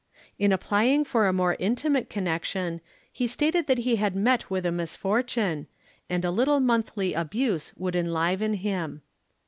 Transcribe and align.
In 0.39 0.51
applying 0.51 1.03
for 1.05 1.27
a 1.27 1.31
more 1.31 1.55
intimate 1.59 2.09
connection, 2.09 2.81
he 3.11 3.27
stated 3.27 3.67
that 3.67 3.77
he 3.77 3.97
had 3.97 4.15
met 4.15 4.49
with 4.49 4.65
a 4.65 4.71
misfortune, 4.71 5.67
and 6.09 6.25
a 6.25 6.31
little 6.31 6.59
monthly 6.59 7.13
abuse 7.13 7.71
would 7.77 7.95
enliven 7.95 8.55
him. 8.55 9.03